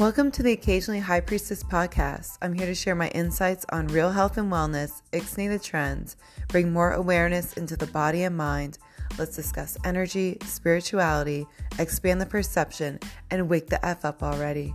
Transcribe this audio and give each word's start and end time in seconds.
Welcome 0.00 0.30
to 0.30 0.42
the 0.42 0.52
Occasionally 0.52 1.00
High 1.00 1.20
Priestess 1.20 1.62
podcast. 1.62 2.38
I'm 2.40 2.54
here 2.54 2.64
to 2.64 2.74
share 2.74 2.94
my 2.94 3.08
insights 3.08 3.66
on 3.68 3.86
real 3.88 4.10
health 4.10 4.38
and 4.38 4.50
wellness, 4.50 5.02
ixnay 5.12 5.50
the 5.50 5.58
trends, 5.58 6.16
bring 6.48 6.72
more 6.72 6.92
awareness 6.92 7.52
into 7.52 7.76
the 7.76 7.86
body 7.88 8.22
and 8.22 8.34
mind. 8.34 8.78
Let's 9.18 9.36
discuss 9.36 9.76
energy, 9.84 10.38
spirituality, 10.46 11.46
expand 11.78 12.18
the 12.18 12.24
perception, 12.24 12.98
and 13.30 13.50
wake 13.50 13.66
the 13.66 13.84
F 13.84 14.06
up 14.06 14.22
already. 14.22 14.74